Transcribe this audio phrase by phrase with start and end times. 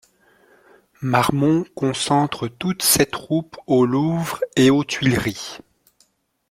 [1.03, 5.59] Marmont concentre toutes ses troupes au Louvre et aux Tuileries.